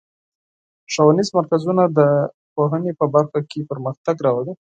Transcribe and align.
ښوونیز 0.91 1.29
مرکزونه 1.37 1.83
د 1.97 1.99
تعلیم 2.55 2.95
په 2.99 3.05
برخه 3.15 3.39
کې 3.49 3.67
پرمختګ 3.71 4.15
راولي. 4.25 4.53